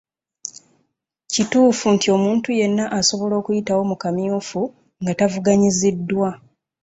Kituufu 1.33 1.85
nti 1.95 2.07
omuntu 2.15 2.47
yenna 2.59 2.85
asobola 2.99 3.33
okuyitawo 3.41 3.81
mu 3.89 3.95
kamyufu 4.01 4.61
nga 5.01 5.13
tavuganyiziddwa 5.19 6.29